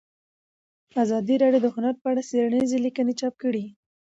[1.03, 3.65] ازادي راډیو د هنر په اړه څېړنیزې لیکنې چاپ کړي.